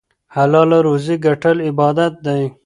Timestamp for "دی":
2.25-2.41